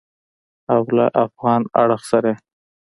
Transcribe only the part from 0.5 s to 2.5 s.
او له افغان اړخ سره یې